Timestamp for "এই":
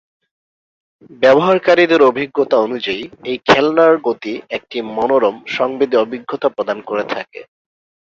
3.23-3.37